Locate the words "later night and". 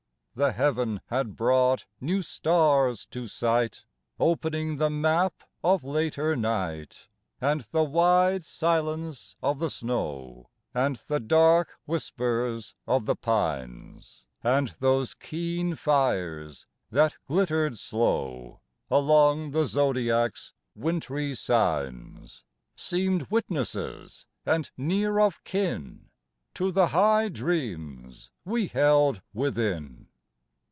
5.83-7.59